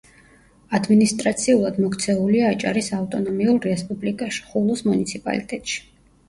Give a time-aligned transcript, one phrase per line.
[0.77, 5.79] ადმინისტრაციულად მოქცეულია აჭარის ავტონომიურ რესპუბლიკაში, ხულოს მუნიციპალიტეტში.